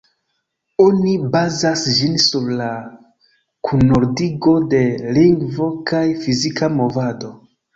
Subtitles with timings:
[0.83, 2.69] Oni bazas ĝin sur la
[3.69, 4.83] kunordigo de
[5.19, 7.33] lingvo kaj fizika movado.